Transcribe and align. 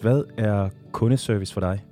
Hvad 0.00 0.22
er 0.36 0.68
kundeservice 0.92 1.54
for 1.54 1.60
dig? 1.60 1.84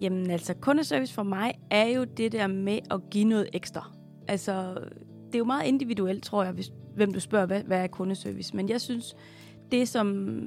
Jamen 0.00 0.30
altså, 0.30 0.54
kundeservice 0.54 1.14
for 1.14 1.22
mig 1.22 1.52
er 1.70 1.86
jo 1.86 2.04
det 2.04 2.32
der 2.32 2.46
med 2.46 2.78
at 2.90 3.00
give 3.10 3.24
noget 3.24 3.48
ekstra. 3.52 3.90
Altså, 4.28 4.74
det 5.26 5.34
er 5.34 5.38
jo 5.38 5.44
meget 5.44 5.66
individuelt, 5.66 6.24
tror 6.24 6.44
jeg, 6.44 6.52
hvis, 6.52 6.72
hvem 6.94 7.12
du 7.12 7.20
spørger, 7.20 7.46
hvad, 7.46 7.62
hvad 7.62 7.82
er 7.82 7.86
kundeservice. 7.86 8.56
Men 8.56 8.68
jeg 8.68 8.80
synes, 8.80 9.16
det 9.72 9.88
som 9.88 10.38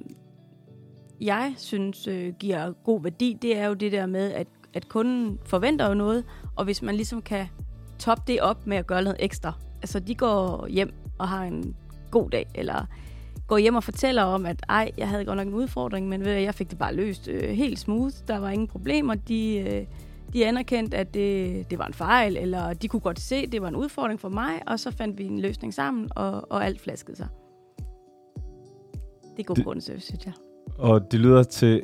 jeg 1.21 1.54
synes 1.57 2.07
øh, 2.07 2.33
giver 2.39 2.71
god 2.71 3.04
værdi, 3.04 3.38
det 3.41 3.57
er 3.57 3.68
jo 3.68 3.73
det 3.73 3.91
der 3.91 4.05
med, 4.05 4.31
at, 4.31 4.47
at 4.73 4.89
kunden 4.89 5.39
forventer 5.45 5.88
jo 5.88 5.93
noget, 5.93 6.25
og 6.55 6.65
hvis 6.65 6.81
man 6.81 6.95
ligesom 6.95 7.21
kan 7.21 7.47
toppe 8.00 8.23
det 8.27 8.41
op 8.41 8.68
med 8.68 8.77
at 8.77 8.88
gøre 8.88 9.04
noget 9.04 9.18
ekstra. 9.20 9.54
Altså, 9.81 10.00
de 10.00 10.15
går 10.15 10.68
hjem 10.68 10.93
og 11.20 11.27
har 11.27 11.43
en 11.43 11.75
god 12.11 12.29
dag, 12.29 12.47
eller 12.55 12.86
går 13.54 13.57
hjem 13.57 13.75
og 13.75 13.83
fortæller 13.83 14.23
om, 14.23 14.45
at 14.45 14.65
ej, 14.69 14.91
jeg 14.97 15.09
havde 15.09 15.25
godt 15.25 15.38
nok 15.38 15.47
en 15.47 15.54
udfordring, 15.54 16.09
men 16.09 16.25
ved, 16.25 16.33
jeg 16.33 16.55
fik 16.55 16.69
det 16.69 16.77
bare 16.77 16.95
løst 16.95 17.27
øh, 17.27 17.49
helt 17.49 17.79
smooth. 17.79 18.15
Der 18.27 18.37
var 18.37 18.49
ingen 18.49 18.68
problemer. 18.68 19.15
De, 19.15 19.57
øh, 19.57 19.86
de 20.33 20.45
anerkendte, 20.45 20.97
at 20.97 21.14
det, 21.14 21.69
det 21.71 21.79
var 21.79 21.87
en 21.87 21.93
fejl, 21.93 22.37
eller 22.37 22.73
de 22.73 22.87
kunne 22.87 23.00
godt 23.00 23.19
se, 23.19 23.36
at 23.36 23.51
det 23.51 23.61
var 23.61 23.68
en 23.68 23.75
udfordring 23.75 24.19
for 24.19 24.29
mig, 24.29 24.61
og 24.68 24.79
så 24.79 24.92
fandt 24.92 25.18
vi 25.18 25.23
en 25.23 25.39
løsning 25.39 25.73
sammen, 25.73 26.09
og, 26.15 26.51
og 26.51 26.65
alt 26.65 26.81
flaskede 26.81 27.18
sig. 27.18 27.28
Det 29.37 29.39
er 29.39 29.43
god 29.43 29.56
det, 29.56 29.65
kundeservice, 29.65 30.06
synes 30.06 30.25
jeg. 30.25 30.33
Og 30.78 31.11
det 31.11 31.20
lyder 31.20 31.43
til, 31.43 31.81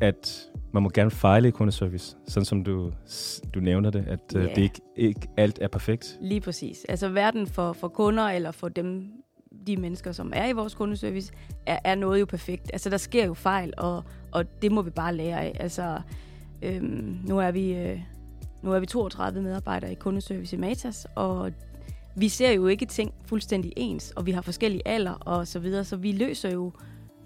at 0.00 0.50
man 0.72 0.82
må 0.82 0.88
gerne 0.88 1.10
fejle 1.10 1.48
i 1.48 1.50
kundeservice, 1.50 2.16
sådan 2.28 2.44
som 2.44 2.64
du, 2.64 2.92
du 3.54 3.60
nævner 3.60 3.90
det, 3.90 4.04
at 4.08 4.20
yeah. 4.36 4.54
det 4.56 4.62
ikke, 4.62 4.80
ikke 4.96 5.28
alt 5.36 5.58
er 5.62 5.68
perfekt. 5.68 6.18
Lige 6.20 6.40
præcis. 6.40 6.84
Altså 6.88 7.08
verden 7.08 7.46
for, 7.46 7.72
for 7.72 7.88
kunder, 7.88 8.24
eller 8.24 8.50
for 8.50 8.68
dem, 8.68 9.12
de 9.66 9.76
mennesker, 9.76 10.12
som 10.12 10.32
er 10.34 10.46
i 10.46 10.52
vores 10.52 10.74
kundeservice, 10.74 11.32
er, 11.66 11.78
er 11.84 11.94
noget 11.94 12.20
jo 12.20 12.26
perfekt. 12.26 12.70
Altså, 12.72 12.90
der 12.90 12.96
sker 12.96 13.26
jo 13.26 13.34
fejl, 13.34 13.72
og, 13.78 14.04
og 14.32 14.62
det 14.62 14.72
må 14.72 14.82
vi 14.82 14.90
bare 14.90 15.16
lære 15.16 15.40
af. 15.40 15.56
Altså, 15.60 16.00
øhm, 16.62 17.18
nu, 17.24 17.38
er 17.38 17.50
vi, 17.50 17.74
øh, 17.74 18.00
nu 18.62 18.72
er 18.72 18.80
vi 18.80 18.86
32 18.86 19.42
medarbejdere 19.42 19.92
i 19.92 19.94
kundeservice 19.94 20.56
i 20.56 20.58
Matas, 20.58 21.06
og 21.14 21.52
vi 22.16 22.28
ser 22.28 22.50
jo 22.50 22.66
ikke 22.66 22.86
ting 22.86 23.14
fuldstændig 23.26 23.72
ens, 23.76 24.10
og 24.10 24.26
vi 24.26 24.30
har 24.30 24.42
forskellige 24.42 24.88
alder 24.88 25.12
og 25.12 25.48
så 25.48 25.58
videre, 25.58 25.84
så 25.84 25.96
vi 25.96 26.12
løser 26.12 26.50
jo 26.50 26.72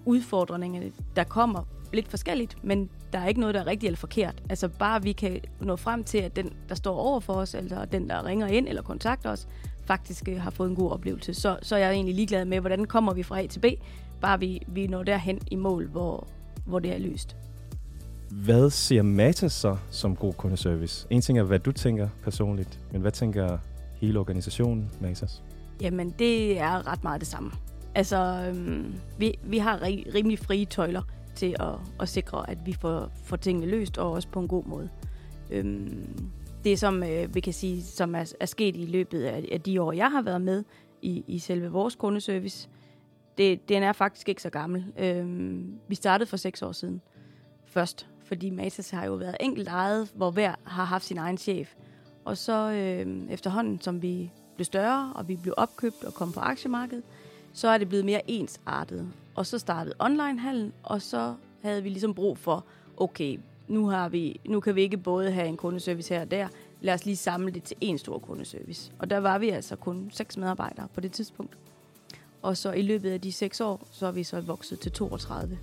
udfordringerne, 0.05 0.91
der 1.15 1.23
kommer 1.23 1.63
lidt 1.95 2.07
forskelligt, 2.07 2.63
men 2.63 2.89
der 3.13 3.19
er 3.19 3.27
ikke 3.27 3.39
noget, 3.39 3.55
der 3.55 3.61
er 3.61 3.67
rigtigt 3.67 3.87
eller 3.87 3.97
forkert. 3.97 4.43
Altså 4.49 4.67
bare 4.67 5.03
vi 5.03 5.11
kan 5.11 5.39
nå 5.59 5.75
frem 5.75 6.03
til, 6.03 6.17
at 6.17 6.35
den, 6.35 6.53
der 6.69 6.75
står 6.75 6.95
over 6.95 7.19
for 7.19 7.33
os, 7.33 7.53
eller 7.53 7.85
den, 7.85 8.09
der 8.09 8.25
ringer 8.25 8.47
ind 8.47 8.67
eller 8.67 8.81
kontakter 8.81 9.29
os, 9.29 9.47
faktisk 9.85 10.29
øh, 10.29 10.41
har 10.41 10.49
fået 10.51 10.69
en 10.69 10.75
god 10.75 10.91
oplevelse. 10.91 11.33
Så, 11.33 11.57
så 11.61 11.75
er 11.75 11.79
jeg 11.79 11.91
egentlig 11.91 12.15
ligeglad 12.15 12.45
med, 12.45 12.59
hvordan 12.59 12.85
kommer 12.85 13.13
vi 13.13 13.23
fra 13.23 13.41
A 13.41 13.47
til 13.47 13.59
B, 13.59 13.65
bare 14.21 14.39
vi, 14.39 14.61
vi 14.67 14.87
når 14.87 15.03
derhen 15.03 15.39
i 15.51 15.55
mål, 15.55 15.87
hvor, 15.87 16.27
hvor 16.65 16.79
det 16.79 16.93
er 16.93 16.97
løst. 16.97 17.35
Hvad 18.31 18.69
ser 18.69 19.01
Matas 19.01 19.53
så 19.53 19.77
som 19.91 20.15
god 20.15 20.33
kundeservice? 20.33 21.07
En 21.09 21.21
ting 21.21 21.39
er, 21.39 21.43
hvad 21.43 21.59
du 21.59 21.71
tænker 21.71 22.09
personligt, 22.23 22.79
men 22.91 23.01
hvad 23.01 23.11
tænker 23.11 23.57
hele 24.01 24.19
organisationen 24.19 24.91
Matas? 25.01 25.43
Jamen, 25.81 26.13
det 26.19 26.59
er 26.59 26.87
ret 26.87 27.03
meget 27.03 27.21
det 27.21 27.27
samme. 27.27 27.51
Altså, 27.95 28.45
øhm, 28.49 28.95
vi, 29.17 29.39
vi 29.43 29.57
har 29.57 29.77
ri- 29.77 30.15
rimelig 30.15 30.39
frie 30.39 30.65
tøjler 30.65 31.01
til 31.35 31.55
at, 31.59 31.75
at 31.99 32.09
sikre, 32.09 32.49
at 32.49 32.57
vi 32.65 32.73
får, 32.73 33.11
får 33.23 33.35
tingene 33.35 33.67
løst, 33.67 33.97
og 33.97 34.11
også 34.11 34.27
på 34.27 34.39
en 34.39 34.47
god 34.47 34.63
måde. 34.65 34.89
Øhm, 35.51 36.29
det, 36.63 36.79
som 36.79 37.03
øh, 37.03 37.35
vi 37.35 37.39
kan 37.39 37.53
sige, 37.53 37.83
som 37.83 38.15
er, 38.15 38.33
er 38.39 38.45
sket 38.45 38.75
i 38.75 38.85
løbet 38.85 39.23
af, 39.23 39.49
af 39.51 39.61
de 39.61 39.81
år, 39.81 39.91
jeg 39.91 40.11
har 40.11 40.21
været 40.21 40.41
med 40.41 40.63
i, 41.01 41.23
i 41.27 41.39
selve 41.39 41.71
vores 41.71 41.95
kundeservice, 41.95 42.69
det, 43.37 43.69
den 43.69 43.83
er 43.83 43.93
faktisk 43.93 44.29
ikke 44.29 44.41
så 44.41 44.49
gammel. 44.49 44.85
Øhm, 44.99 45.79
vi 45.87 45.95
startede 45.95 46.29
for 46.29 46.37
seks 46.37 46.61
år 46.61 46.71
siden 46.71 47.01
først, 47.65 48.07
fordi 48.23 48.49
Matas 48.49 48.89
har 48.89 49.05
jo 49.05 49.13
været 49.13 49.37
enkelt 49.39 49.67
ejet, 49.67 50.11
hvor 50.15 50.31
hver 50.31 50.55
har 50.63 50.83
haft 50.83 51.05
sin 51.05 51.17
egen 51.17 51.37
chef. 51.37 51.73
Og 52.25 52.37
så 52.37 52.71
øh, 52.71 53.31
efterhånden, 53.31 53.81
som 53.81 54.01
vi 54.01 54.31
blev 54.55 54.65
større, 54.65 55.13
og 55.15 55.27
vi 55.27 55.35
blev 55.35 55.53
opkøbt 55.57 56.03
og 56.03 56.13
kom 56.13 56.31
på 56.31 56.39
aktiemarkedet, 56.39 57.03
så 57.55 57.67
er 57.67 57.77
det 57.77 57.89
blevet 57.89 58.05
mere 58.05 58.31
ensartet. 58.31 59.07
Og 59.35 59.45
så 59.45 59.59
startede 59.59 59.95
onlinehandel, 59.99 60.71
og 60.83 61.01
så 61.01 61.35
havde 61.61 61.83
vi 61.83 61.89
ligesom 61.89 62.13
brug 62.13 62.37
for, 62.37 62.65
okay, 62.97 63.39
nu, 63.67 63.87
har 63.87 64.09
vi, 64.09 64.39
nu 64.45 64.59
kan 64.59 64.75
vi 64.75 64.81
ikke 64.81 64.97
både 64.97 65.31
have 65.31 65.47
en 65.47 65.57
kundeservice 65.57 66.13
her 66.13 66.21
og 66.21 66.31
der, 66.31 66.47
lad 66.81 66.93
os 66.93 67.05
lige 67.05 67.15
samle 67.15 67.51
det 67.51 67.63
til 67.63 67.77
en 67.81 67.97
stor 67.97 68.19
kundeservice. 68.19 68.91
Og 68.99 69.09
der 69.09 69.17
var 69.17 69.37
vi 69.37 69.49
altså 69.49 69.75
kun 69.75 70.09
seks 70.13 70.37
medarbejdere 70.37 70.87
på 70.93 71.01
det 71.01 71.11
tidspunkt. 71.11 71.57
Og 72.41 72.57
så 72.57 72.71
i 72.71 72.81
løbet 72.81 73.11
af 73.11 73.21
de 73.21 73.31
seks 73.31 73.61
år, 73.61 73.87
så 73.91 74.07
er 74.07 74.11
vi 74.11 74.23
så 74.23 74.41
vokset 74.41 74.79
til 74.79 74.91
32. 74.91 75.59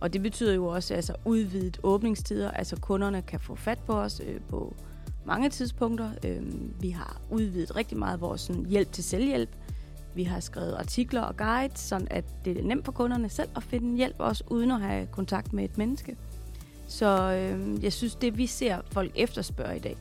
Og 0.00 0.12
det 0.12 0.22
betyder 0.22 0.54
jo 0.54 0.66
også 0.66 0.94
altså 0.94 1.14
udvidet 1.24 1.80
åbningstider, 1.82 2.50
altså 2.50 2.76
kunderne 2.76 3.22
kan 3.22 3.40
få 3.40 3.54
fat 3.54 3.78
på 3.86 3.92
os 3.92 4.20
øh, 4.26 4.40
på 4.48 4.74
mange 5.24 5.50
tidspunkter. 5.50 6.10
Øh, 6.24 6.42
vi 6.80 6.90
har 6.90 7.20
udvidet 7.30 7.76
rigtig 7.76 7.98
meget 7.98 8.20
vores 8.20 8.40
sådan, 8.40 8.66
hjælp 8.66 8.92
til 8.92 9.04
selvhjælp. 9.04 9.50
Vi 10.14 10.24
har 10.24 10.40
skrevet 10.40 10.74
artikler 10.74 11.20
og 11.20 11.36
guides, 11.36 11.78
så 11.78 12.06
at 12.10 12.24
det 12.44 12.58
er 12.58 12.62
nemt 12.62 12.84
for 12.84 12.92
kunderne 12.92 13.28
selv 13.28 13.48
at 13.56 13.62
finde 13.62 13.96
hjælp, 13.96 14.16
også 14.18 14.44
uden 14.46 14.70
at 14.70 14.80
have 14.80 15.06
kontakt 15.06 15.52
med 15.52 15.64
et 15.64 15.78
menneske. 15.78 16.16
Så 16.88 17.32
øh, 17.32 17.84
jeg 17.84 17.92
synes, 17.92 18.14
det 18.14 18.38
vi 18.38 18.46
ser 18.46 18.78
folk 18.90 19.12
efterspørge 19.14 19.76
i 19.76 19.80
dag, 19.80 19.96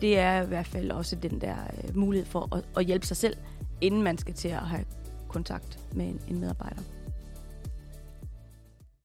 det 0.00 0.18
er 0.18 0.42
i 0.42 0.46
hvert 0.46 0.66
fald 0.66 0.90
også 0.90 1.16
den 1.16 1.40
der 1.40 1.56
øh, 1.84 1.96
mulighed 1.96 2.26
for 2.26 2.56
at, 2.56 2.64
at 2.76 2.84
hjælpe 2.84 3.06
sig 3.06 3.16
selv, 3.16 3.36
inden 3.80 4.02
man 4.02 4.18
skal 4.18 4.34
til 4.34 4.48
at 4.48 4.58
have 4.58 4.84
kontakt 5.28 5.78
med 5.92 6.06
en, 6.06 6.20
en 6.28 6.40
medarbejder. 6.40 6.82